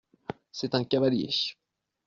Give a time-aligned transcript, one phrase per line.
[0.51, 1.29] C’est un cavalier.